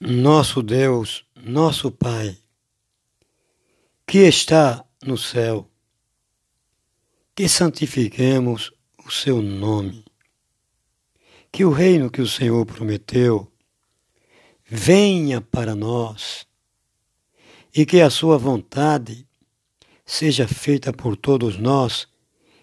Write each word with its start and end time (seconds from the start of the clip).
Nosso 0.00 0.62
Deus, 0.62 1.24
nosso 1.34 1.90
Pai, 1.90 2.38
que 4.06 4.18
está 4.18 4.84
no 5.02 5.18
céu, 5.18 5.68
que 7.34 7.48
santifiquemos 7.48 8.70
o 9.04 9.10
seu 9.10 9.42
nome, 9.42 10.04
que 11.50 11.64
o 11.64 11.72
reino 11.72 12.08
que 12.12 12.20
o 12.20 12.28
Senhor 12.28 12.64
prometeu 12.64 13.50
venha 14.64 15.40
para 15.40 15.74
nós 15.74 16.46
e 17.74 17.84
que 17.84 18.00
a 18.00 18.08
sua 18.08 18.38
vontade 18.38 19.26
seja 20.06 20.46
feita 20.46 20.92
por 20.92 21.16
todos 21.16 21.58
nós 21.58 22.06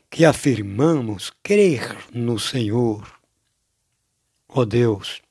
que 0.09 0.23
afirmamos 0.23 1.33
crer 1.43 1.97
no 2.13 2.39
Senhor. 2.39 3.20
Ó 4.47 4.61
oh 4.61 4.65
Deus, 4.65 5.25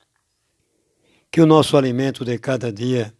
que 1.35 1.41
o 1.41 1.45
nosso 1.45 1.75
alimento 1.75 2.23
de 2.23 2.37
cada 2.37 2.71
dia 2.71 3.13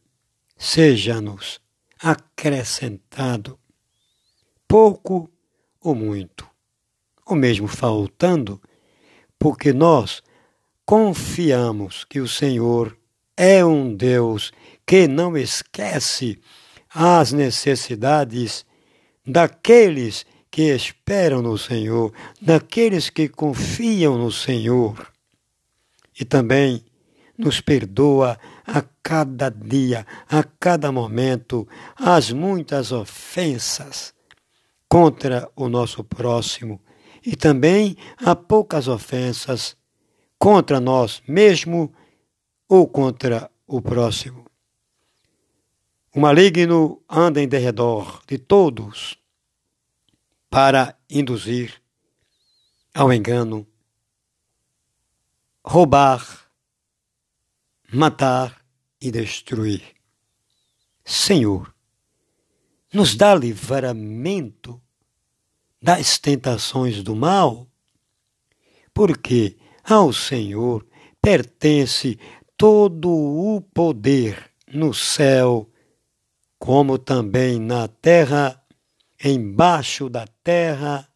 seja-nos 0.56 1.60
acrescentado, 2.00 3.60
pouco 4.66 5.30
ou 5.82 5.94
muito, 5.94 6.50
ou 7.26 7.36
mesmo 7.36 7.68
faltando, 7.68 8.62
porque 9.38 9.74
nós 9.74 10.24
confiamos 10.86 12.06
que 12.06 12.22
o 12.22 12.28
Senhor 12.28 12.98
é 13.36 13.66
um 13.66 13.94
Deus 13.94 14.54
que 14.86 15.10
não 15.10 15.36
esquece 15.36 16.40
as 16.90 17.34
necessidades 17.34 18.66
daqueles 19.28 20.26
que 20.50 20.74
esperam 20.74 21.42
no 21.42 21.58
Senhor, 21.58 22.14
daqueles 22.42 23.10
que 23.10 23.28
confiam 23.28 24.18
no 24.18 24.32
Senhor. 24.32 25.12
E 26.18 26.24
também 26.24 26.82
nos 27.38 27.62
perdoa 27.62 28.40
a 28.66 28.82
cada 29.04 29.50
dia, 29.50 30.06
a 30.30 30.44
cada 30.44 30.92
momento, 30.92 31.68
as 31.96 32.32
muitas 32.32 32.92
ofensas 32.92 34.14
contra 34.88 35.50
o 35.56 35.68
nosso 35.68 36.04
próximo 36.04 36.82
e 37.26 37.36
também 37.36 37.98
há 38.18 38.36
poucas 38.36 38.88
ofensas 38.88 39.76
contra 40.38 40.80
nós 40.80 41.22
mesmo 41.28 41.94
ou 42.70 42.88
contra 42.88 43.50
o 43.68 43.82
próximo. 43.82 44.46
O 46.14 46.20
maligno 46.20 47.02
anda 47.10 47.42
em 47.42 47.48
derredor 47.48 48.22
de 48.28 48.38
todos 48.38 49.18
para 50.50 50.98
induzir 51.10 51.82
ao 52.94 53.12
engano, 53.12 53.68
roubar, 55.62 56.45
matar 57.92 58.66
e 59.00 59.12
destruir. 59.12 59.84
Senhor, 61.04 61.74
nos 62.92 63.16
dá 63.16 63.36
livramento 63.36 64.82
das 65.82 66.18
tentações 66.18 67.04
do 67.04 67.16
mal, 67.16 67.68
porque 68.94 69.58
ao 69.84 70.12
Senhor 70.12 70.88
pertence 71.22 72.18
todo 72.58 73.10
o 73.10 73.62
poder 73.62 74.52
no 74.74 74.94
céu, 74.94 75.70
como 76.58 76.98
também 76.98 77.60
na 77.60 77.88
terra, 77.88 78.60
embaixo 79.24 80.10
da 80.10 80.26
terra, 80.44 81.08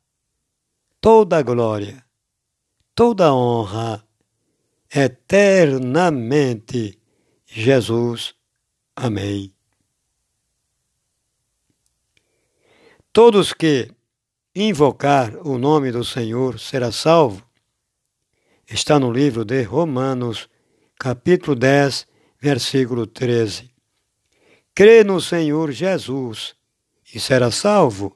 toda 1.01 1.37
a 1.37 1.41
glória, 1.41 2.03
toda 2.93 3.27
a 3.27 3.33
honra 3.33 4.08
eternamente. 4.93 6.99
Jesus. 7.45 8.35
Amém. 8.95 9.53
Todos 13.11 13.53
que 13.53 13.91
invocar 14.53 15.35
o 15.47 15.57
nome 15.57 15.91
do 15.91 16.03
Senhor 16.03 16.59
será 16.59 16.91
salvo. 16.91 17.43
Está 18.69 18.99
no 18.99 19.11
livro 19.11 19.43
de 19.43 19.63
Romanos, 19.63 20.47
capítulo 20.99 21.55
10, 21.55 22.05
versículo 22.39 23.07
13. 23.07 23.71
Crê 24.75 25.03
no 25.03 25.19
Senhor 25.19 25.71
Jesus 25.71 26.55
e 27.13 27.19
será 27.19 27.51
salvo. 27.51 28.15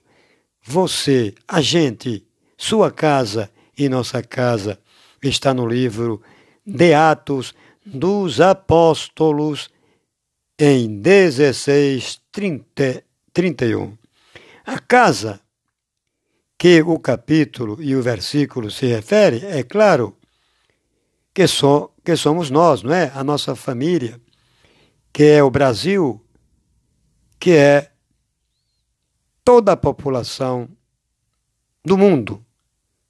Você, 0.62 1.33
a 1.47 1.59
gente, 1.59 2.25
sua 2.56 2.91
casa 2.91 3.51
e 3.78 3.89
nossa 3.89 4.22
casa. 4.22 4.79
Está 5.22 5.53
no 5.53 5.66
livro 5.66 6.22
de 6.66 6.94
Atos 6.94 7.53
dos 7.85 8.40
Apóstolos, 8.40 9.69
em 10.57 11.01
16, 11.01 12.22
30, 12.31 13.03
31. 13.34 13.97
A 14.66 14.79
casa 14.79 15.41
que 16.57 16.81
o 16.81 16.97
capítulo 16.97 17.81
e 17.81 17.96
o 17.96 18.01
versículo 18.01 18.72
se 18.72 18.85
refere, 18.85 19.46
é 19.46 19.63
claro 19.63 20.16
que, 21.34 21.46
so, 21.47 21.91
que 22.03 22.16
somos 22.16 22.50
nós, 22.50 22.84
não 22.84 22.94
é? 22.94 23.12
A 23.13 23.24
nossa 23.24 23.56
família, 23.56 24.22
que 25.12 25.24
é 25.24 25.44
o 25.44 25.51
Brasil, 25.51 26.24
que 27.40 27.51
é 27.51 27.91
toda 29.44 29.74
a 29.74 29.78
população 29.78 30.69
do 31.84 31.97
mundo 31.97 32.45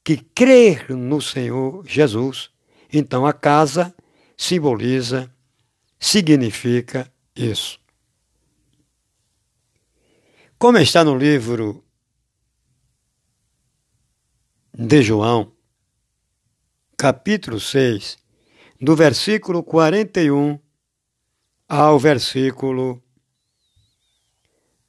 que 0.04 0.18
crer 0.18 0.90
no 0.90 1.22
Senhor 1.22 1.86
Jesus 1.86 2.53
então 2.94 3.26
a 3.26 3.34
casa 3.34 3.94
simboliza, 4.38 5.34
significa 6.00 7.12
isso. 7.36 7.80
Como 10.60 10.78
está 10.78 11.04
no 11.04 11.18
livro 11.18 11.84
de 14.74 15.02
João, 15.02 15.52
capítulo 16.96 17.60
6, 17.60 18.18
do 18.80 18.96
versículo 18.96 19.64
41 19.64 20.60
ao 21.68 21.98
versículo 21.98 23.04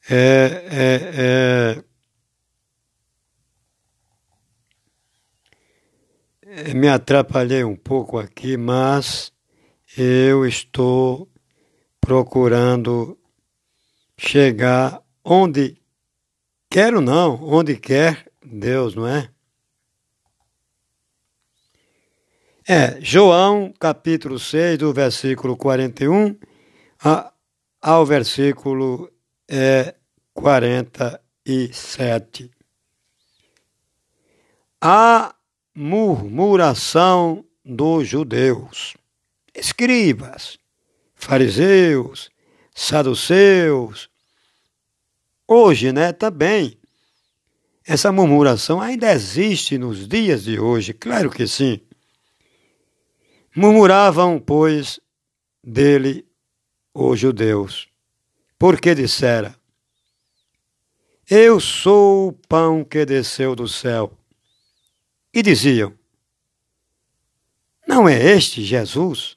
é, 0.09 0.17
é, 0.17 1.77
é, 1.79 1.85
me 6.75 6.89
atrapalhei 6.89 7.65
um 7.65 7.75
pouco 7.75 8.19
aqui, 8.19 8.57
mas 8.57 9.33
eu 9.97 10.47
estou 10.47 11.29
procurando 12.01 13.19
chegar 14.17 15.03
onde 15.25 15.77
quero 16.71 17.01
não, 17.01 17.43
onde 17.43 17.77
quer 17.77 18.31
Deus, 18.45 18.95
não 18.95 19.07
é? 19.07 19.31
É, 22.67 22.99
João 23.01 23.73
capítulo 23.79 24.39
6, 24.39 24.79
do 24.79 24.93
versículo 24.93 25.57
41 25.57 26.37
a, 27.05 27.33
ao 27.83 28.07
versículo 28.07 29.13
é, 29.49 29.95
47. 30.33 32.51
A 34.81 35.35
murmuração 35.75 37.45
dos 37.65 38.07
judeus, 38.07 38.97
escribas, 39.53 40.57
fariseus, 41.15 42.31
saduceus. 42.73 44.09
Hoje, 45.49 45.93
né, 45.93 46.13
também. 46.13 46.79
Essa 47.87 48.11
murmuração 48.11 48.81
ainda 48.81 49.13
existe 49.13 49.77
nos 49.77 50.09
dias 50.09 50.45
de 50.45 50.59
hoje, 50.59 50.95
claro 50.95 51.31
que 51.31 51.47
sim. 51.47 51.81
Murmuravam, 53.55 54.41
pois, 54.41 54.99
dele 55.63 56.27
os 56.95 57.19
judeus, 57.19 57.89
porque 58.59 58.95
dissera: 58.95 59.55
Eu 61.29 61.61
sou 61.61 62.29
o 62.29 62.33
pão 62.33 62.85
que 62.85 63.05
desceu 63.05 63.55
do 63.55 63.69
céu. 63.69 64.17
E 65.35 65.43
diziam: 65.43 65.93
Não 67.89 68.09
é 68.09 68.15
este 68.15 68.63
Jesus, 68.63 69.37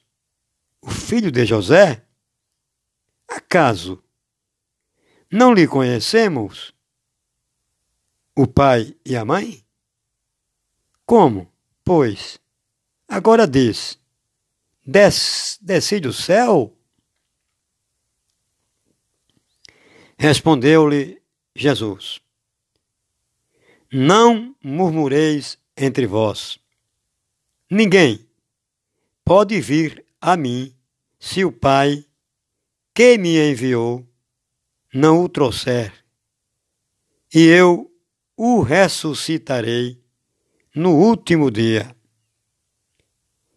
o 0.80 0.88
filho 0.88 1.32
de 1.32 1.44
José? 1.44 2.06
Acaso 3.26 4.00
não 5.28 5.52
lhe 5.52 5.66
conhecemos? 5.66 6.72
O 8.34 8.46
pai 8.46 8.96
e 9.04 9.16
a 9.16 9.24
mãe? 9.24 9.66
Como, 11.04 11.52
pois, 11.84 12.38
agora 13.08 13.44
diz: 13.44 13.98
Des, 14.86 15.58
desci 15.60 15.98
do 15.98 16.12
céu? 16.12 16.78
Respondeu-lhe 20.16 21.20
Jesus: 21.56 22.20
Não 23.90 24.56
murmureis 24.62 25.58
entre 25.78 26.06
vós. 26.06 26.58
Ninguém 27.70 28.26
pode 29.24 29.60
vir 29.60 30.04
a 30.20 30.36
mim 30.36 30.74
se 31.18 31.44
o 31.44 31.52
Pai 31.52 32.04
que 32.94 33.16
me 33.16 33.38
enviou 33.38 34.04
não 34.92 35.22
o 35.22 35.28
trouxer, 35.28 35.92
e 37.32 37.44
eu 37.44 37.92
o 38.36 38.60
ressuscitarei 38.62 40.02
no 40.74 40.96
último 40.96 41.50
dia. 41.50 41.94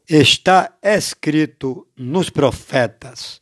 Está 0.08 0.78
escrito 0.82 1.88
nos 1.96 2.30
profetas, 2.30 3.42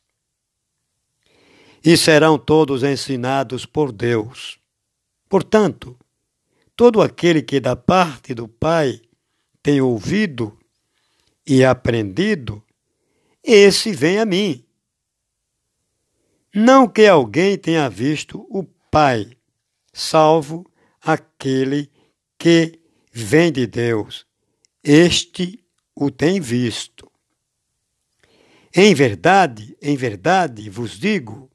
e 1.83 1.97
serão 1.97 2.37
todos 2.37 2.83
ensinados 2.83 3.65
por 3.65 3.91
Deus. 3.91 4.59
Portanto, 5.27 5.97
todo 6.79 7.01
aquele 7.01 7.41
que 7.41 7.59
da 7.59 7.75
parte 7.75 8.33
do 8.33 8.47
Pai 8.47 9.01
tem 9.61 9.81
ouvido 9.81 10.57
e 11.45 11.61
aprendido, 11.61 12.63
esse 13.43 13.91
vem 13.91 14.17
a 14.17 14.23
mim. 14.25 14.65
Não 16.55 16.87
que 16.87 17.05
alguém 17.05 17.57
tenha 17.57 17.89
visto 17.89 18.47
o 18.49 18.63
Pai, 18.63 19.29
salvo 19.91 20.65
aquele 21.01 21.91
que 22.37 22.79
vem 23.11 23.51
de 23.51 23.67
Deus. 23.67 24.25
Este 24.81 25.61
o 25.93 26.09
tem 26.09 26.39
visto. 26.39 27.11
Em 28.73 28.95
verdade, 28.95 29.77
em 29.81 29.97
verdade 29.97 30.69
vos 30.69 30.97
digo: 30.97 31.51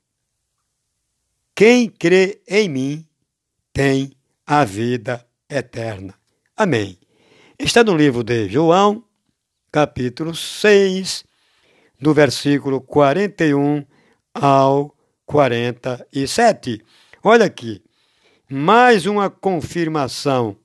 quem 1.55 1.89
crê 1.89 2.43
em 2.47 2.69
mim 2.69 3.09
tem 3.73 4.15
a 4.47 4.65
vida 4.65 5.27
eterna. 5.49 6.15
Amém. 6.57 6.99
Está 7.59 7.83
no 7.83 7.97
livro 7.97 8.23
de 8.23 8.49
João, 8.49 9.05
capítulo 9.73 10.35
6, 10.35 11.25
do 12.01 12.13
versículo 12.13 12.81
41 12.81 13.85
ao 14.35 14.95
47. 15.25 16.85
Olha 17.23 17.47
aqui, 17.47 17.83
mais 18.51 19.07
uma 19.07 19.31
confirmação 19.31 20.57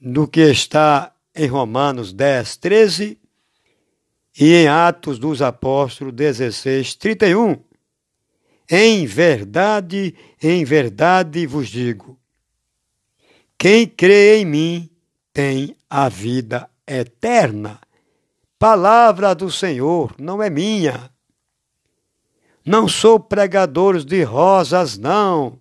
do 0.00 0.26
que 0.26 0.40
está 0.40 1.14
em 1.34 1.46
Romanos 1.46 2.12
10, 2.12 2.56
13 2.56 3.18
e 4.40 4.54
em 4.54 4.66
Atos 4.66 5.18
dos 5.18 5.40
Apóstolos 5.40 6.12
16, 6.14 6.96
31. 6.96 7.62
Em 8.70 9.06
verdade, 9.06 10.14
em 10.42 10.64
verdade 10.64 11.46
vos 11.46 11.68
digo: 11.68 12.17
quem 13.58 13.88
crê 13.88 14.38
em 14.38 14.44
mim 14.44 14.90
tem 15.32 15.76
a 15.90 16.08
vida 16.08 16.70
eterna. 16.86 17.80
Palavra 18.58 19.34
do 19.34 19.50
Senhor, 19.50 20.14
não 20.16 20.40
é 20.40 20.48
minha. 20.48 21.10
Não 22.64 22.86
sou 22.86 23.18
pregador 23.18 24.02
de 24.04 24.22
rosas, 24.22 24.96
não. 24.96 25.58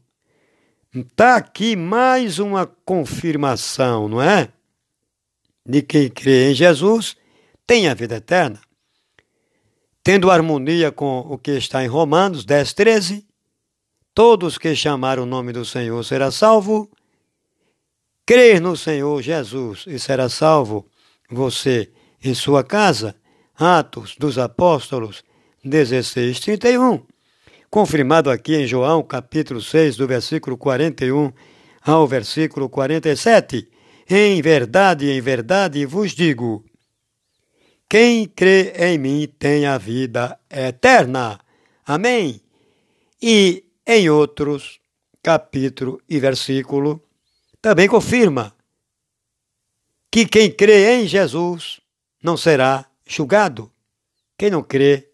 Está 0.93 1.37
aqui 1.37 1.75
mais 1.75 2.37
uma 2.37 2.65
confirmação, 2.65 4.07
não 4.07 4.21
é? 4.21 4.51
De 5.65 5.81
quem 5.81 6.09
crê 6.09 6.51
em 6.51 6.53
Jesus 6.53 7.15
tem 7.65 7.87
a 7.87 7.93
vida 7.93 8.15
eterna. 8.15 8.61
Tendo 10.03 10.31
harmonia 10.31 10.91
com 10.91 11.19
o 11.19 11.37
que 11.37 11.51
está 11.51 11.83
em 11.83 11.87
Romanos 11.87 12.45
10, 12.45 12.73
13, 12.73 13.27
todos 14.13 14.57
que 14.57 14.73
chamaram 14.75 15.23
o 15.23 15.25
nome 15.25 15.51
do 15.51 15.65
Senhor 15.65 16.01
será 16.03 16.31
salvo. 16.31 16.89
Crer 18.27 18.61
no 18.61 18.77
Senhor 18.77 19.19
Jesus 19.23 19.85
e 19.87 19.97
será 19.97 20.29
salvo 20.29 20.85
você 21.27 21.89
em 22.23 22.35
sua 22.35 22.63
casa. 22.63 23.15
Atos 23.55 24.15
dos 24.19 24.37
Apóstolos 24.37 25.23
16, 25.63 26.39
31 26.41 27.03
confirmado 27.69 28.29
aqui 28.29 28.55
em 28.55 28.67
João, 28.67 29.03
capítulo 29.03 29.61
6, 29.61 29.97
do 29.97 30.07
versículo 30.07 30.57
41 30.57 31.31
ao 31.81 32.07
versículo 32.07 32.69
47. 32.69 33.69
Em 34.09 34.41
verdade, 34.41 35.09
em 35.09 35.21
verdade 35.21 35.85
vos 35.85 36.11
digo: 36.11 36.63
quem 37.89 38.25
crê 38.25 38.73
em 38.77 38.97
mim 38.97 39.27
tem 39.39 39.65
a 39.65 39.77
vida 39.77 40.39
eterna. 40.49 41.39
Amém? 41.85 42.41
E 43.21 43.63
em 43.85 44.09
outros 44.09 44.79
capítulo 45.23 46.01
e 46.09 46.19
versículo 46.19 47.01
também 47.61 47.87
confirma 47.87 48.55
que 50.11 50.25
quem 50.25 50.51
crê 50.51 51.01
em 51.01 51.07
Jesus 51.07 51.79
não 52.21 52.37
será 52.37 52.85
julgado. 53.05 53.71
Quem 54.37 54.49
não 54.49 54.63
crê 54.63 55.09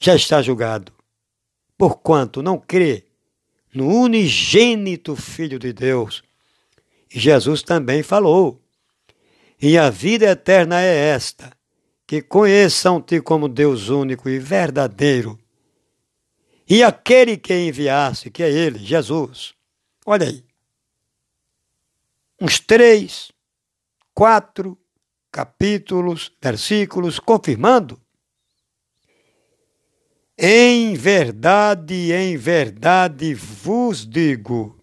já 0.00 0.14
está 0.14 0.40
julgado 0.42 0.94
porquanto 1.76 2.42
não 2.42 2.58
crê 2.58 3.04
no 3.72 3.88
unigênito 3.88 5.16
Filho 5.16 5.58
de 5.58 5.72
Deus. 5.72 6.22
Jesus 7.08 7.62
também 7.62 8.02
falou: 8.02 8.60
E 9.60 9.76
a 9.76 9.90
vida 9.90 10.26
eterna 10.26 10.80
é 10.80 11.08
esta, 11.10 11.52
que 12.06 12.22
conheçam-te 12.22 13.20
como 13.20 13.48
Deus 13.48 13.88
único 13.88 14.28
e 14.28 14.38
verdadeiro, 14.38 15.38
e 16.68 16.82
aquele 16.82 17.36
que 17.36 17.54
enviasse, 17.54 18.30
que 18.30 18.42
é 18.42 18.50
Ele, 18.50 18.78
Jesus. 18.78 19.54
Olha 20.06 20.26
aí. 20.26 20.44
Uns 22.44 22.60
três, 22.60 23.32
quatro 24.12 24.76
capítulos, 25.32 26.30
versículos, 26.42 27.18
confirmando 27.18 27.98
em 30.36 30.92
verdade, 30.92 32.12
em 32.12 32.36
verdade 32.36 33.32
vos 33.32 34.06
digo: 34.06 34.78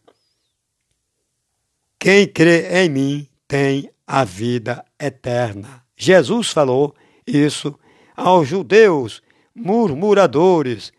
quem 2.00 2.28
crê 2.28 2.84
em 2.84 2.90
mim 2.90 3.30
tem 3.48 3.92
a 4.08 4.24
vida 4.24 4.84
eterna. 5.00 5.86
Jesus 5.96 6.50
falou 6.50 6.96
isso 7.28 7.80
aos 8.16 8.48
judeus 8.48 9.22
murmuradores, 9.54 10.92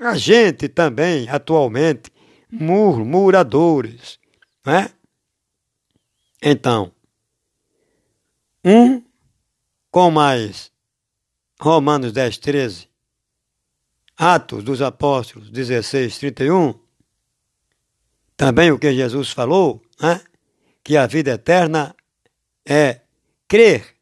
a 0.00 0.16
gente 0.16 0.66
também 0.66 1.28
atualmente 1.28 2.10
murmuradores, 2.50 4.18
né? 4.64 4.95
Então, 6.48 6.92
um 8.64 9.02
com 9.90 10.12
mais 10.12 10.70
Romanos 11.60 12.12
10, 12.12 12.38
13 12.38 12.88
Atos 14.16 14.62
dos 14.62 14.80
Apóstolos 14.80 15.50
16, 15.50 16.18
31, 16.18 16.78
também 18.36 18.70
o 18.70 18.78
que 18.78 18.94
Jesus 18.94 19.32
falou, 19.32 19.82
né? 20.00 20.20
que 20.84 20.96
a 20.96 21.08
vida 21.08 21.32
eterna 21.32 21.96
é 22.64 23.00
crer 23.48 23.96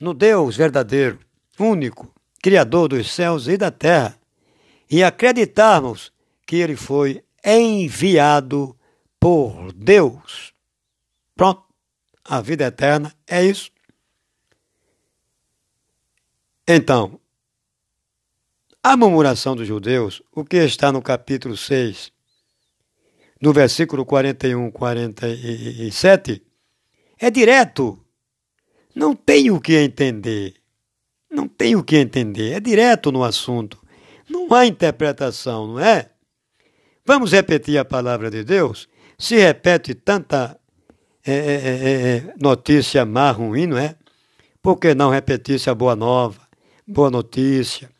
no 0.00 0.12
Deus 0.12 0.56
verdadeiro, 0.56 1.20
único, 1.60 2.12
Criador 2.42 2.88
dos 2.88 3.08
céus 3.12 3.46
e 3.46 3.56
da 3.56 3.70
terra, 3.70 4.18
e 4.90 5.04
acreditarmos 5.04 6.12
que 6.44 6.56
ele 6.56 6.74
foi 6.74 7.22
enviado 7.44 8.76
por 9.20 9.72
Deus. 9.72 10.52
Pronto, 11.36 11.63
a 12.24 12.40
vida 12.40 12.64
eterna 12.64 13.12
é 13.26 13.44
isso. 13.44 13.70
Então, 16.66 17.20
a 18.82 18.96
murmuração 18.96 19.54
dos 19.54 19.66
judeus, 19.66 20.22
o 20.32 20.44
que 20.44 20.56
está 20.56 20.90
no 20.90 21.02
capítulo 21.02 21.56
6, 21.56 22.10
no 23.40 23.52
versículo 23.52 24.06
41, 24.06 24.70
47, 24.70 26.42
é 27.18 27.30
direto. 27.30 28.02
Não 28.94 29.14
tem 29.14 29.50
o 29.50 29.60
que 29.60 29.76
entender. 29.76 30.54
Não 31.30 31.48
tem 31.48 31.76
o 31.76 31.84
que 31.84 31.96
entender. 31.96 32.52
É 32.52 32.60
direto 32.60 33.12
no 33.12 33.24
assunto. 33.24 33.82
Não 34.28 34.52
há 34.54 34.66
interpretação, 34.66 35.66
não 35.66 35.80
é? 35.80 36.10
Vamos 37.04 37.32
repetir 37.32 37.76
a 37.76 37.84
palavra 37.84 38.30
de 38.30 38.42
Deus? 38.44 38.88
Se 39.18 39.36
repete 39.36 39.94
tanta 39.94 40.58
é, 41.26 41.32
é, 41.32 41.36
é, 41.36 42.16
é 42.16 42.34
notícia 42.40 43.04
má, 43.04 43.30
ruim, 43.30 43.66
não 43.66 43.78
é? 43.78 43.96
Por 44.62 44.78
que 44.78 44.94
não 44.94 45.10
repetir-se 45.10 45.68
a 45.68 45.74
boa 45.74 45.94
nova, 45.94 46.48
boa 46.86 47.10
notícia? 47.10 47.90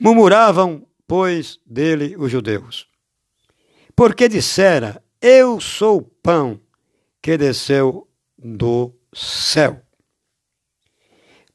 Murmuravam, 0.00 0.86
pois, 1.06 1.60
dele 1.64 2.16
os 2.16 2.30
judeus. 2.30 2.88
Porque 3.94 4.28
dissera: 4.28 5.02
Eu 5.20 5.60
sou 5.60 5.98
o 5.98 6.02
pão 6.02 6.60
que 7.22 7.36
desceu 7.38 8.08
do 8.36 8.92
céu. 9.12 9.80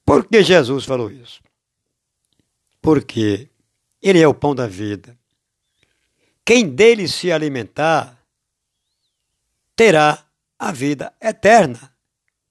Por 0.05 0.25
que 0.25 0.41
Jesus 0.41 0.85
falou 0.85 1.11
isso? 1.11 1.41
Porque 2.81 3.49
ele 4.01 4.19
é 4.19 4.27
o 4.27 4.33
pão 4.33 4.55
da 4.55 4.65
vida. 4.65 5.17
Quem 6.43 6.67
dele 6.67 7.07
se 7.07 7.31
alimentar 7.31 8.17
terá 9.75 10.25
a 10.59 10.73
vida 10.73 11.13
eterna. 11.21 11.95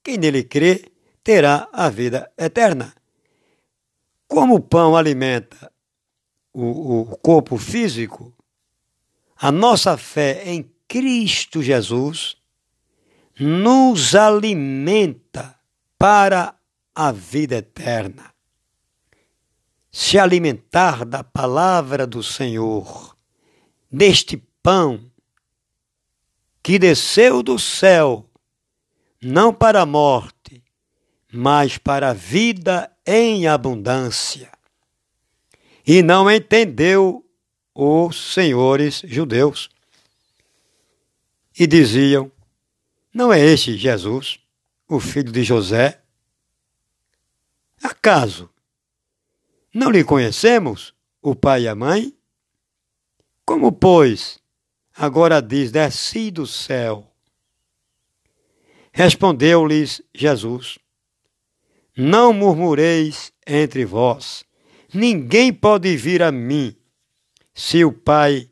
Quem 0.03 0.17
nele 0.17 0.43
crê 0.43 0.91
terá 1.23 1.69
a 1.71 1.89
vida 1.89 2.31
eterna. 2.35 2.93
Como 4.27 4.55
o 4.55 4.59
pão 4.59 4.95
alimenta 4.95 5.71
o, 6.51 7.01
o 7.01 7.17
corpo 7.17 7.57
físico, 7.57 8.33
a 9.37 9.51
nossa 9.51 9.95
fé 9.95 10.43
em 10.45 10.69
Cristo 10.87 11.61
Jesus 11.61 12.35
nos 13.39 14.15
alimenta 14.15 15.55
para 15.97 16.55
a 16.93 17.11
vida 17.11 17.57
eterna. 17.57 18.33
Se 19.91 20.19
alimentar 20.19 21.05
da 21.05 21.23
palavra 21.23 22.05
do 22.05 22.21
Senhor, 22.21 23.15
deste 23.91 24.37
pão 24.61 25.08
que 26.69 26.77
desceu 26.77 27.41
do 27.41 27.57
céu, 27.57 28.29
não 29.19 29.51
para 29.51 29.81
a 29.81 29.87
morte, 29.87 30.63
mas 31.33 31.79
para 31.79 32.11
a 32.11 32.13
vida 32.13 32.95
em 33.03 33.47
abundância. 33.47 34.51
E 35.83 36.03
não 36.03 36.29
entendeu 36.29 37.25
os 37.73 38.35
senhores 38.35 39.01
judeus. 39.03 39.67
E 41.59 41.65
diziam: 41.65 42.31
Não 43.11 43.33
é 43.33 43.43
este 43.43 43.75
Jesus, 43.75 44.39
o 44.87 44.99
filho 44.99 45.31
de 45.31 45.41
José? 45.41 45.99
Acaso 47.81 48.47
não 49.73 49.89
lhe 49.89 50.03
conhecemos, 50.03 50.93
o 51.19 51.33
pai 51.33 51.63
e 51.63 51.67
a 51.67 51.73
mãe? 51.73 52.15
Como, 53.43 53.71
pois, 53.71 54.39
agora 54.99 55.41
diz: 55.41 55.71
Desci 55.71 56.29
do 56.29 56.45
céu? 56.45 57.09
Respondeu-lhes 58.91 60.01
Jesus: 60.13 60.77
Não 61.95 62.33
murmureis 62.33 63.31
entre 63.47 63.85
vós. 63.85 64.43
Ninguém 64.93 65.53
pode 65.53 65.95
vir 65.95 66.21
a 66.21 66.31
mim 66.31 66.75
se 67.53 67.85
o 67.85 67.93
Pai 67.93 68.49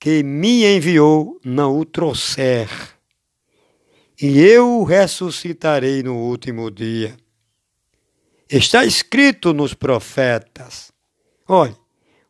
que 0.00 0.22
me 0.22 0.64
enviou 0.64 1.38
não 1.44 1.78
o 1.78 1.84
trouxer. 1.84 2.68
E 4.20 4.38
eu 4.40 4.80
o 4.80 4.84
ressuscitarei 4.84 6.02
no 6.02 6.16
último 6.16 6.70
dia. 6.70 7.16
Está 8.48 8.84
escrito 8.84 9.52
nos 9.52 9.74
profetas. 9.74 10.90
Olhe, 11.46 11.76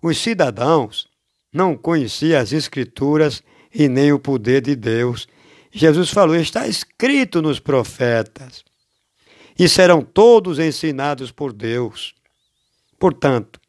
os 0.02 0.18
cidadãos 0.18 1.08
não 1.52 1.76
conheciam 1.76 2.40
as 2.40 2.52
Escrituras 2.52 3.42
e 3.74 3.88
nem 3.88 4.12
o 4.12 4.18
poder 4.18 4.60
de 4.60 4.74
Deus 4.74 5.26
Jesus 5.70 6.10
falou: 6.10 6.36
está 6.36 6.66
escrito 6.66 7.42
nos 7.42 7.60
profetas, 7.60 8.64
e 9.58 9.68
serão 9.68 10.02
todos 10.02 10.58
ensinados 10.58 11.30
por 11.30 11.52
Deus. 11.52 12.14
Portanto, 12.98 13.60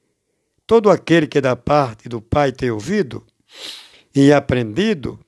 todo 0.66 0.90
aquele 0.90 1.28
que 1.28 1.42
da 1.42 1.56
parte 1.56 2.10
do 2.10 2.22
Pai 2.22 2.52
tem 2.52 2.72
ouvido 2.72 3.26
e 4.16 4.32
aprendido, 4.32 5.20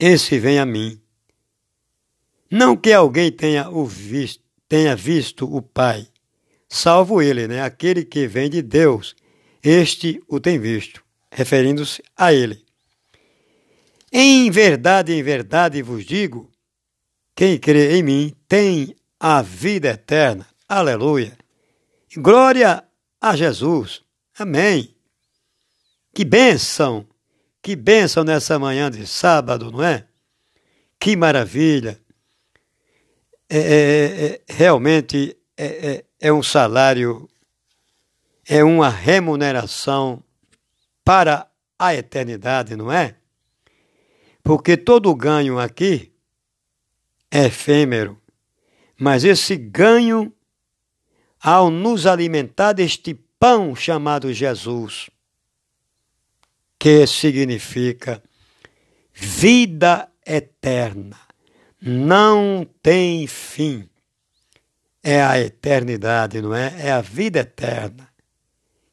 esse 0.00 0.38
vem 0.38 0.58
a 0.58 0.66
mim. 0.66 1.00
Não 2.50 2.76
que 2.76 2.92
alguém 2.92 3.30
tenha, 3.30 3.68
o 3.68 3.84
visto, 3.84 4.42
tenha 4.68 4.96
visto 4.96 5.44
o 5.44 5.60
Pai, 5.60 6.08
salvo 6.68 7.20
ele, 7.20 7.46
né? 7.46 7.62
aquele 7.62 8.04
que 8.04 8.26
vem 8.26 8.48
de 8.48 8.62
Deus, 8.62 9.14
este 9.62 10.22
o 10.26 10.40
tem 10.40 10.58
visto, 10.58 11.04
referindo-se 11.30 12.02
a 12.16 12.32
ele. 12.32 12.64
Em 14.12 14.50
verdade, 14.50 15.12
em 15.12 15.22
verdade 15.22 15.82
vos 15.82 16.04
digo: 16.04 16.50
quem 17.34 17.58
crê 17.58 17.96
em 17.96 18.02
mim 18.02 18.34
tem 18.48 18.96
a 19.20 19.42
vida 19.42 19.88
eterna. 19.88 20.46
Aleluia. 20.68 21.36
Glória 22.16 22.82
a 23.20 23.36
Jesus. 23.36 24.02
Amém. 24.38 24.94
Que 26.14 26.24
bênção, 26.24 27.06
que 27.62 27.76
bênção 27.76 28.24
nessa 28.24 28.58
manhã 28.58 28.90
de 28.90 29.06
sábado, 29.06 29.70
não 29.70 29.82
é? 29.82 30.06
Que 30.98 31.16
maravilha. 31.16 32.00
É, 33.48 33.58
é, 33.58 34.26
é, 34.26 34.40
realmente 34.48 35.36
é, 35.56 35.66
é, 35.66 36.04
é 36.20 36.32
um 36.32 36.42
salário, 36.42 37.28
é 38.46 38.62
uma 38.62 38.88
remuneração 38.88 40.22
para 41.08 41.50
a 41.78 41.94
eternidade, 41.94 42.76
não 42.76 42.92
é? 42.92 43.16
Porque 44.42 44.76
todo 44.76 45.14
ganho 45.14 45.58
aqui 45.58 46.12
é 47.30 47.46
efêmero, 47.46 48.20
mas 48.94 49.24
esse 49.24 49.56
ganho, 49.56 50.30
ao 51.40 51.70
nos 51.70 52.04
alimentar 52.04 52.74
deste 52.74 53.14
pão 53.40 53.74
chamado 53.74 54.30
Jesus, 54.34 55.08
que 56.78 57.06
significa 57.06 58.22
vida 59.14 60.12
eterna, 60.26 61.16
não 61.80 62.68
tem 62.82 63.26
fim. 63.26 63.88
É 65.02 65.22
a 65.22 65.40
eternidade, 65.40 66.42
não 66.42 66.54
é? 66.54 66.74
É 66.78 66.92
a 66.92 67.00
vida 67.00 67.38
eterna. 67.38 68.10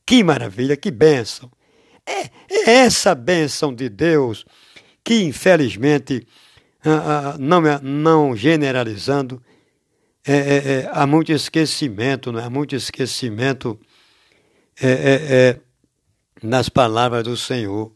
Que 0.05 0.23
maravilha, 0.23 0.77
que 0.77 0.89
bênção. 0.89 1.51
É, 2.05 2.29
é 2.49 2.71
essa 2.71 3.15
bênção 3.15 3.73
de 3.73 3.89
Deus 3.89 4.45
que 5.05 5.21
infelizmente, 5.23 6.27
ah, 6.83 7.33
ah, 7.33 7.37
não, 7.37 7.61
não 7.83 8.35
generalizando, 8.35 9.41
é, 10.27 10.33
é, 10.33 10.57
é, 10.57 10.89
há 10.91 11.05
muito 11.05 11.31
esquecimento, 11.31 12.35
é? 12.35 12.43
há 12.43 12.49
muito 12.49 12.75
esquecimento 12.75 13.79
é, 14.81 14.89
é, 14.89 15.13
é, 15.29 15.59
nas 16.41 16.67
palavras 16.67 17.23
do 17.23 17.37
Senhor. 17.37 17.91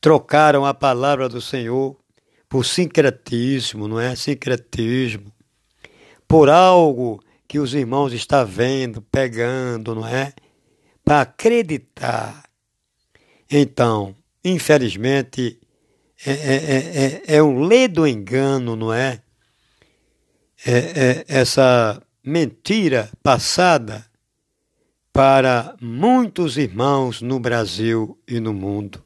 Trocaram 0.00 0.66
a 0.66 0.74
palavra 0.74 1.28
do 1.28 1.40
Senhor 1.40 1.96
por 2.48 2.66
sincretismo, 2.66 3.86
não 3.86 4.00
é? 4.00 4.16
Sincretismo. 4.16 5.32
Por 6.26 6.48
algo 6.48 7.22
que 7.46 7.60
os 7.60 7.74
irmãos 7.74 8.12
estão 8.12 8.44
vendo, 8.44 9.00
pegando, 9.02 9.94
não 9.94 10.06
é? 10.06 10.32
Para 11.04 11.20
acreditar. 11.20 12.49
Então, 13.50 14.14
infelizmente, 14.44 15.58
é, 16.24 16.32
é, 16.32 17.24
é, 17.34 17.36
é 17.36 17.42
um 17.42 17.60
ledo 17.60 18.06
engano, 18.06 18.76
não 18.76 18.92
é? 18.92 19.22
É, 20.64 20.72
é? 20.72 21.24
Essa 21.26 22.00
mentira 22.22 23.10
passada 23.22 24.06
para 25.12 25.74
muitos 25.80 26.56
irmãos 26.56 27.20
no 27.20 27.40
Brasil 27.40 28.18
e 28.28 28.38
no 28.38 28.52
mundo. 28.54 29.02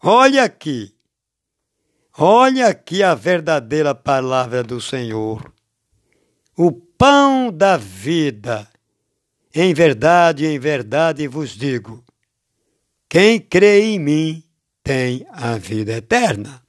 Olha 0.00 0.44
aqui, 0.44 0.94
olha 2.16 2.68
aqui 2.68 3.02
a 3.02 3.14
verdadeira 3.14 3.94
palavra 3.94 4.62
do 4.62 4.80
Senhor. 4.80 5.52
O 6.56 6.70
pão 6.70 7.50
da 7.50 7.76
vida. 7.76 8.68
Em 9.54 9.74
verdade, 9.74 10.46
em 10.46 10.58
verdade 10.58 11.26
vos 11.26 11.50
digo: 11.50 12.04
quem 13.12 13.38
crê 13.38 13.82
em 13.82 13.98
mim, 13.98 14.42
tem 14.82 15.26
a 15.30 15.58
vida 15.58 15.92
eterna. 15.92 16.62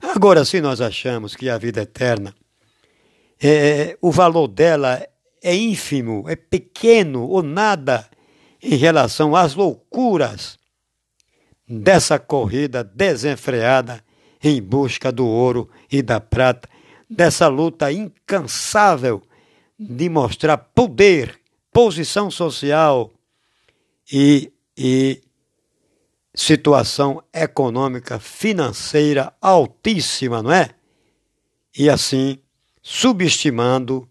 Agora, 0.00 0.42
se 0.42 0.58
nós 0.58 0.80
achamos 0.80 1.36
que 1.36 1.50
a 1.50 1.58
vida 1.58 1.82
eterna, 1.82 2.34
é, 3.38 3.94
o 4.00 4.10
valor 4.10 4.48
dela 4.48 5.06
é 5.42 5.54
ínfimo, 5.54 6.24
é 6.30 6.34
pequeno 6.34 7.28
ou 7.28 7.42
nada 7.42 8.08
em 8.62 8.74
relação 8.76 9.36
às 9.36 9.54
loucuras 9.54 10.58
dessa 11.68 12.18
corrida 12.18 12.82
desenfreada 12.82 14.02
em 14.42 14.62
busca 14.62 15.12
do 15.12 15.26
ouro 15.26 15.68
e 15.92 16.00
da 16.00 16.18
prata, 16.18 16.70
dessa 17.06 17.48
luta 17.48 17.92
incansável 17.92 19.20
de 19.78 20.08
mostrar 20.08 20.56
poder, 20.56 21.38
posição 21.70 22.30
social 22.30 23.12
e, 24.10 24.50
e 24.74 25.20
situação 26.36 27.24
econômica, 27.32 28.20
financeira 28.20 29.32
altíssima, 29.40 30.42
não 30.42 30.52
é? 30.52 30.68
E 31.76 31.88
assim, 31.88 32.38
subestimando 32.82 34.06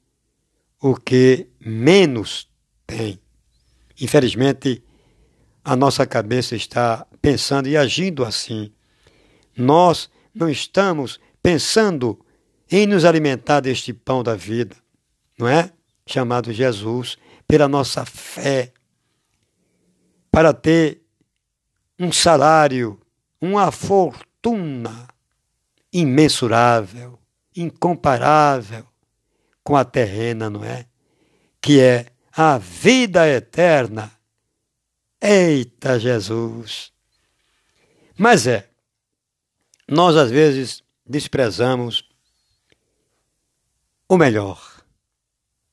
o 0.82 0.96
que 0.96 1.48
menos 1.60 2.50
tem. 2.88 3.20
Infelizmente, 4.02 4.84
a 5.64 5.76
nossa 5.76 6.06
cabeça 6.08 6.56
está 6.56 7.06
pensando 7.22 7.70
e 7.70 7.78
agindo 7.78 8.26
assim. 8.26 8.74
Nós 9.56 10.10
não 10.34 10.50
estamos 10.50 11.20
pensando 11.44 12.20
em 12.72 12.88
nos 12.88 13.06
alimentar 13.06 13.60
deste 13.60 13.94
pão 13.94 14.24
da 14.24 14.36
vida, 14.36 14.76
não 15.38 15.48
é? 15.48 15.72
Chamado 16.08 16.52
Jesus, 16.52 17.18
pela 17.48 17.68
nossa 17.68 18.04
fé, 18.04 18.74
para 20.32 20.54
ter 20.54 21.05
um 22.00 22.12
salário, 22.12 23.00
uma 23.42 23.72
fortuna 23.72 25.08
imensurável, 25.92 27.20
incomparável 27.56 28.86
com 29.64 29.76
a 29.76 29.86
terrena, 29.86 30.50
não 30.50 30.64
é? 30.64 30.88
Que 31.62 31.80
é 31.80 32.08
a 32.32 32.58
vida 32.58 33.28
eterna. 33.28 34.12
Eita 35.22 36.00
Jesus! 36.00 36.92
Mas 38.18 38.46
é, 38.48 38.70
nós 39.88 40.16
às 40.16 40.32
vezes 40.32 40.84
desprezamos 41.06 42.08
o 44.08 44.18
melhor 44.18 44.84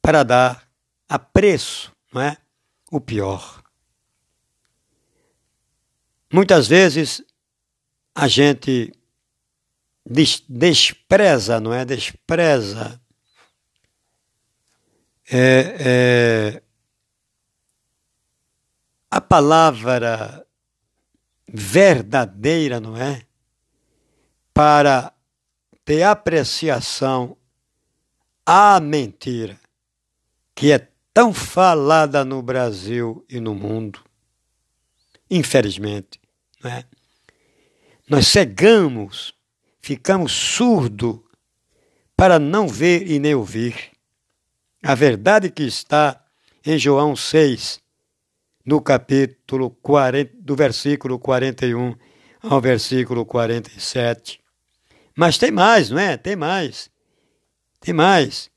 para 0.01 0.23
dar 0.23 0.69
a 1.09 1.19
preço, 1.19 1.93
não 2.13 2.23
é? 2.23 2.37
O 2.91 3.01
pior. 3.01 3.62
Muitas 6.33 6.67
vezes 6.67 7.23
a 8.15 8.27
gente 8.27 8.91
des 10.05 10.43
despreza, 10.49 11.61
não 11.61 11.75
é? 11.75 11.85
Despreza 11.85 12.99
é, 15.31 15.77
é, 15.79 16.63
a 19.11 19.21
palavra 19.21 20.47
verdadeira, 21.47 22.81
não 22.81 22.97
é? 22.97 23.27
Para 24.55 25.13
ter 25.85 26.03
apreciação 26.03 27.37
à 28.47 28.81
mentira, 28.81 29.61
que 30.55 30.73
é 30.73 30.89
tão 31.13 31.35
falada 31.35 32.25
no 32.25 32.41
Brasil 32.43 33.23
e 33.29 33.39
no 33.39 33.55
mundo. 33.55 34.03
Infelizmente, 35.31 36.22
é? 36.71 36.85
Nós 38.09 38.29
cegamos, 38.29 39.35
ficamos 39.81 40.33
surdos 40.33 41.21
para 42.17 42.39
não 42.39 42.69
ver 42.69 43.11
e 43.11 43.19
nem 43.19 43.35
ouvir. 43.35 43.91
A 44.83 44.95
verdade 44.95 45.51
que 45.51 45.63
está 45.63 46.23
em 46.65 46.79
João 46.79 47.17
6, 47.17 47.81
no 48.65 48.81
capítulo 48.81 49.71
40, 49.71 50.33
do 50.41 50.55
versículo 50.55 51.19
41 51.19 51.95
ao 52.43 52.61
versículo 52.61 53.25
47. 53.25 54.41
Mas 55.17 55.39
tem 55.39 55.51
mais, 55.51 55.91
não 55.91 55.99
é? 55.99 56.17
Tem 56.17 56.37
mais. 56.37 56.91
Tem 57.81 57.95
mais. 57.95 58.51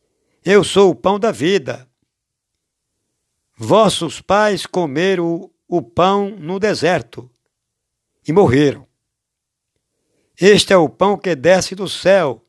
Eu 0.43 0.63
sou 0.63 0.91
o 0.91 0.95
pão 0.95 1.19
da 1.19 1.31
vida. 1.31 1.87
Vossos 3.57 4.21
pais 4.21 4.65
comeram 4.65 5.49
o 5.67 5.81
pão 5.81 6.29
no 6.29 6.59
deserto 6.59 7.29
e 8.27 8.33
morreram. 8.33 8.87
Este 10.39 10.73
é 10.73 10.77
o 10.77 10.89
pão 10.89 11.17
que 11.17 11.35
desce 11.35 11.75
do 11.75 11.87
céu, 11.87 12.43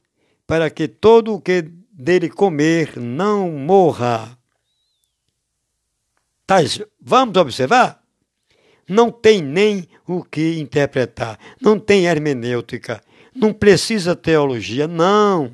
para 0.47 0.71
que 0.71 0.89
todo 0.89 1.35
o 1.35 1.41
que 1.41 1.63
dele 1.93 2.29
comer 2.29 2.97
não 2.97 3.51
morra. 3.51 4.37
Tais, 6.47 6.81
vamos 7.01 7.37
observar? 7.37 8.03
Não 8.89 9.11
tem 9.11 9.43
nem 9.43 9.89
o 10.07 10.23
que 10.23 10.59
interpretar, 10.61 11.39
não 11.61 11.79
tem 11.79 12.07
hermenêutica, 12.07 13.03
não 13.35 13.53
precisa 13.53 14.15
teologia, 14.15 14.87
não, 14.87 15.53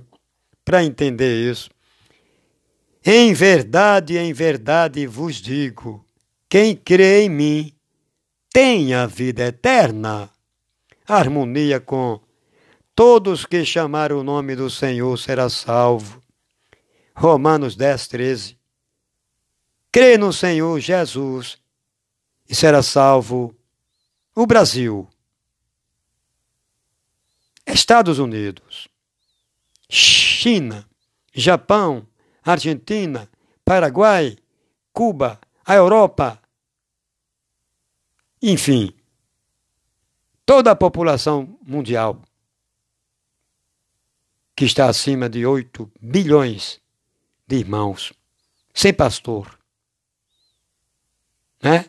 para 0.64 0.84
entender 0.84 1.50
isso. 1.50 1.70
Em 3.04 3.32
verdade, 3.32 4.18
em 4.18 4.32
verdade 4.32 5.06
vos 5.06 5.36
digo: 5.36 6.04
quem 6.48 6.76
crê 6.76 7.22
em 7.22 7.28
mim 7.30 7.74
tem 8.52 8.92
a 8.94 9.06
vida 9.06 9.44
eterna. 9.44 10.30
Harmonia 11.06 11.80
com 11.80 12.20
todos 12.94 13.46
que 13.46 13.64
chamarem 13.64 14.16
o 14.16 14.22
nome 14.22 14.54
do 14.54 14.68
Senhor 14.68 15.16
será 15.18 15.48
salvo. 15.48 16.22
Romanos 17.14 17.74
10, 17.74 18.08
13. 18.08 18.58
Crê 19.90 20.16
no 20.16 20.32
Senhor 20.32 20.78
Jesus 20.80 21.58
e 22.48 22.54
será 22.54 22.82
salvo 22.82 23.54
o 24.34 24.46
Brasil, 24.46 25.06
Estados 27.66 28.18
Unidos, 28.18 28.88
China, 29.88 30.88
Japão, 31.34 32.06
Argentina, 32.42 33.30
Paraguai, 33.64 34.36
Cuba, 34.92 35.38
a 35.64 35.74
Europa, 35.74 36.41
enfim, 38.42 38.92
toda 40.44 40.72
a 40.72 40.76
população 40.76 41.58
mundial, 41.62 42.20
que 44.56 44.64
está 44.64 44.88
acima 44.88 45.28
de 45.28 45.46
8 45.46 45.90
bilhões 46.00 46.80
de 47.46 47.56
irmãos, 47.56 48.12
sem 48.74 48.92
pastor, 48.92 49.58
né? 51.62 51.86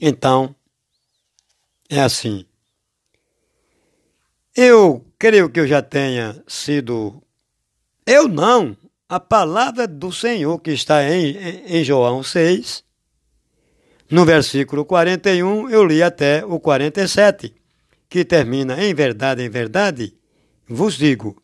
Então, 0.00 0.54
é 1.88 2.00
assim. 2.00 2.44
Eu 4.54 5.04
creio 5.18 5.48
que 5.48 5.60
eu 5.60 5.66
já 5.66 5.80
tenha 5.82 6.42
sido. 6.46 7.22
Eu 8.04 8.28
não. 8.28 8.76
A 9.08 9.20
palavra 9.20 9.86
do 9.86 10.10
Senhor 10.10 10.58
que 10.58 10.72
está 10.72 11.08
em, 11.08 11.36
em 11.66 11.84
João 11.84 12.22
6, 12.22 12.84
no 14.10 14.24
versículo 14.24 14.84
41, 14.84 15.70
eu 15.70 15.84
li 15.84 16.02
até 16.02 16.44
o 16.44 16.60
47, 16.60 17.54
que 18.08 18.24
termina: 18.24 18.82
Em 18.84 18.94
verdade, 18.94 19.42
em 19.42 19.48
verdade, 19.48 20.14
vos 20.68 20.96
digo: 20.96 21.42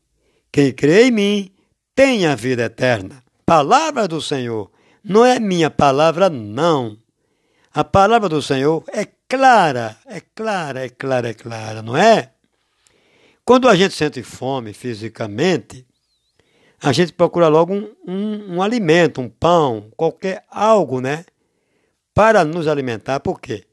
quem 0.52 0.72
crê 0.72 1.04
em 1.04 1.10
mim 1.10 1.54
tem 1.94 2.26
a 2.26 2.34
vida 2.34 2.64
eterna. 2.64 3.22
Palavra 3.46 4.06
do 4.06 4.20
Senhor 4.20 4.70
não 5.02 5.24
é 5.24 5.40
minha 5.40 5.70
palavra, 5.70 6.28
não. 6.28 6.98
A 7.72 7.84
palavra 7.84 8.28
do 8.28 8.42
Senhor 8.42 8.84
é 8.92 9.06
clara, 9.28 9.96
é 10.06 10.20
clara, 10.20 10.84
é 10.84 10.88
clara, 10.88 11.28
é 11.30 11.34
clara, 11.34 11.82
não 11.82 11.96
é? 11.96 12.32
Quando 13.44 13.68
a 13.68 13.74
gente 13.74 13.94
sente 13.94 14.22
fome 14.22 14.72
fisicamente, 14.72 15.86
a 16.82 16.92
gente 16.92 17.12
procura 17.12 17.48
logo 17.48 17.74
um, 17.74 17.94
um, 18.06 18.56
um 18.56 18.62
alimento, 18.62 19.20
um 19.20 19.28
pão, 19.28 19.90
qualquer 19.96 20.44
algo, 20.50 21.00
né? 21.00 21.24
Para 22.14 22.44
nos 22.44 22.66
alimentar, 22.66 23.20
por 23.20 23.40
quê? 23.40 23.64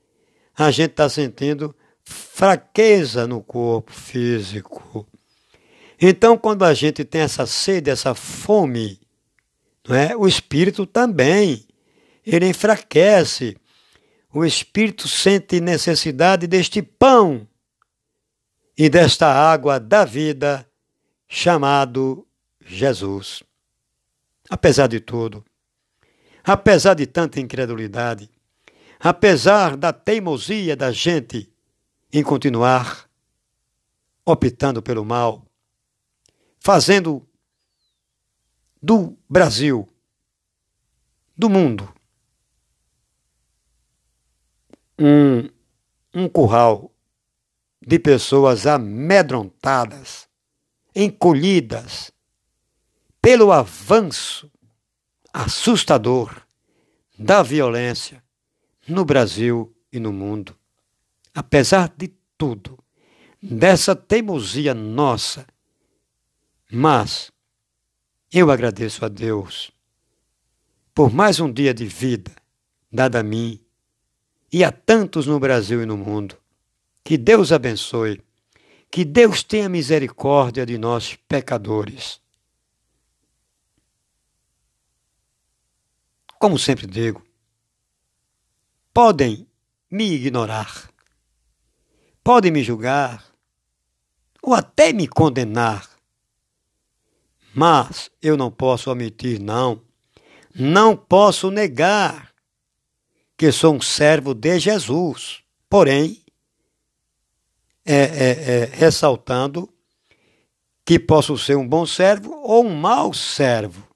A 0.56 0.72
gente 0.72 0.92
está 0.92 1.10
sentindo 1.10 1.76
fraqueza 2.04 3.28
no 3.28 3.42
corpo 3.42 3.92
físico. 3.92 5.08
Então, 6.00 6.38
quando 6.38 6.64
a 6.64 6.74
gente 6.74 7.04
tem 7.04 7.22
essa 7.22 7.46
sede, 7.46 7.90
essa 7.90 8.14
fome, 8.14 9.00
não 9.88 9.96
é? 9.96 10.16
O 10.16 10.28
espírito 10.28 10.86
também, 10.86 11.66
ele 12.26 12.48
enfraquece. 12.48 13.58
O 14.32 14.46
espírito 14.46 15.08
sente 15.08 15.60
necessidade 15.60 16.46
deste 16.46 16.82
pão 16.82 17.48
e 18.78 18.90
desta 18.90 19.28
água 19.28 19.80
da 19.80 20.06
vida 20.06 20.70
chamado 21.28 22.28
Jesus. 22.64 23.42
Apesar 24.50 24.88
de 24.88 25.00
tudo, 25.00 25.44
apesar 26.48 26.94
de 26.94 27.06
tanta 27.06 27.42
incredulidade, 27.42 28.32
apesar 28.98 29.76
da 29.76 29.92
teimosia 29.92 30.78
da 30.78 30.94
gente 30.94 31.52
em 32.12 32.24
continuar 32.24 33.10
optando 34.26 34.82
pelo 34.82 35.04
mal, 35.04 35.46
fazendo 36.58 37.28
do 38.82 39.18
Brasil, 39.30 39.90
do 41.38 41.50
mundo, 41.50 41.94
um, 44.98 45.50
um 46.14 46.30
curral 46.30 46.96
de 47.86 48.00
pessoas 48.00 48.66
amedrontadas, 48.66 50.30
encolhidas 50.96 52.10
pelo 53.22 53.52
avanço 53.52 54.50
assustador 55.44 56.42
da 57.18 57.44
violência 57.44 58.24
no 58.88 59.06
Brasil 59.06 59.72
e 59.92 60.00
no 60.00 60.12
mundo. 60.12 60.56
Apesar 61.34 61.94
de 61.96 62.12
tudo, 62.36 62.80
dessa 63.42 63.96
teimosia 63.96 64.74
nossa, 64.74 65.46
mas 66.72 67.32
eu 68.34 68.50
agradeço 68.50 69.06
a 69.06 69.08
Deus 69.08 69.72
por 70.94 71.14
mais 71.14 71.40
um 71.40 71.52
dia 71.54 71.74
de 71.74 71.86
vida 71.86 72.32
dado 72.92 73.18
a 73.18 73.24
mim 73.24 73.60
e 74.52 74.64
a 74.64 74.72
tantos 74.72 75.28
no 75.28 75.40
Brasil 75.40 75.84
e 75.84 75.86
no 75.86 75.98
mundo. 75.98 76.36
Que 77.04 77.16
Deus 77.16 77.52
abençoe. 77.52 78.22
Que 78.90 79.06
Deus 79.06 79.44
tenha 79.44 79.70
misericórdia 79.70 80.66
de 80.66 80.78
nós 80.78 81.16
pecadores. 81.28 82.20
Como 86.40 86.58
sempre 86.58 86.88
digo, 86.88 87.24
podem 88.94 89.48
me 89.90 90.14
ignorar, 90.14 90.90
podem 92.24 92.52
me 92.52 92.64
julgar 92.64 93.26
ou 94.42 94.54
até 94.54 94.94
me 94.94 95.08
condenar 95.08 95.98
mas 97.58 98.12
eu 98.22 98.38
não 98.38 98.52
posso 98.52 98.92
omitir, 98.92 99.42
não. 99.42 99.82
Não 100.54 100.96
posso 100.96 101.50
negar 101.50 102.32
que 103.36 103.52
sou 103.52 103.74
um 103.74 103.82
servo 103.82 104.36
de 104.36 104.60
Jesus. 104.60 105.40
Porém, 105.68 106.22
é, 107.84 107.96
é, 107.96 108.30
é, 108.62 108.66
ressaltando 108.72 109.68
que 110.86 111.00
posso 111.00 111.36
ser 111.36 111.58
um 111.58 111.68
bom 111.68 111.84
servo 111.84 112.32
ou 112.44 112.64
um 112.64 112.76
mau 112.76 113.12
servo. 113.12 113.88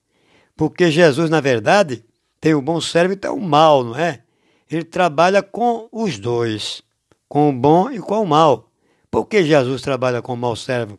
Porque 0.56 0.90
Jesus, 0.90 1.30
na 1.30 1.40
verdade, 1.40 2.04
tem 2.42 2.54
o 2.54 2.60
bom 2.60 2.80
servo 2.80 3.12
e 3.12 3.16
tem 3.16 3.30
o 3.30 3.40
mal, 3.40 3.84
não 3.84 3.96
é? 3.96 4.24
Ele 4.68 4.82
trabalha 4.82 5.44
com 5.44 5.88
os 5.92 6.18
dois, 6.18 6.82
com 7.28 7.50
o 7.50 7.52
bom 7.52 7.88
e 7.88 8.00
com 8.00 8.20
o 8.20 8.26
mal. 8.26 8.68
Por 9.08 9.26
que 9.26 9.44
Jesus 9.44 9.80
trabalha 9.80 10.20
com 10.20 10.34
o 10.34 10.36
mau 10.36 10.56
servo? 10.56 10.98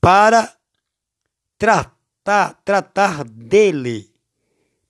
Para 0.00 0.54
tratar, 1.58 2.54
tratar 2.64 3.24
dele, 3.24 4.14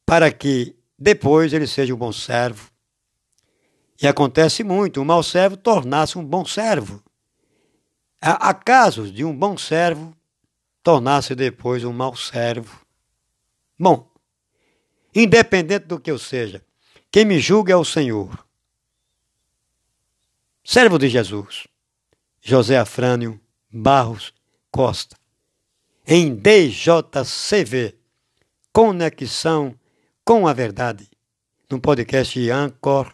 para 0.05 0.31
que 0.31 0.77
depois 0.99 1.55
ele 1.55 1.67
seja 1.67 1.95
um 1.95 1.99
bom 1.99 2.13
servo. 2.13 2.71
E 4.03 4.07
acontece 4.07 4.63
muito, 4.63 5.01
o 5.01 5.05
mau 5.05 5.23
servo 5.23 5.57
tornar-se 5.57 6.19
um 6.19 6.25
bom 6.25 6.45
servo. 6.45 7.03
Há 8.21 8.53
casos 8.53 9.11
de 9.11 9.25
um 9.25 9.35
bom 9.35 9.57
servo 9.57 10.15
tornar-se 10.83 11.35
depois 11.35 11.85
um 11.85 11.93
mau 11.93 12.15
servo. 12.15 12.85
Bom, 13.79 14.12
independente 15.15 15.87
do 15.87 16.01
que 16.01 16.11
eu 16.11 16.19
seja, 16.19 16.65
quem 17.11 17.25
me 17.25 17.39
julga 17.39 17.73
é 17.73 17.77
o 17.77 17.85
Senhor. 17.85 18.47
Servo 20.65 20.99
de 20.99 21.09
Jesus, 21.09 21.67
José 22.41 22.79
Afrânio 22.79 23.41
Barros 23.71 24.33
Costa, 24.71 25.17
em 26.07 26.35
DJCV, 26.35 27.97
Conexão 28.73 29.79
com 30.25 30.47
a 30.47 30.53
Verdade, 30.53 31.11
no 31.69 31.81
podcast 31.81 32.51
Anchor, 32.51 33.13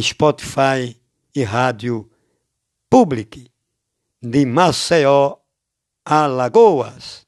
Spotify 0.00 0.96
e 1.34 1.42
Rádio 1.42 2.10
Public, 2.88 3.50
de 4.22 4.46
Maceió, 4.46 5.36
Alagoas. 6.04 7.26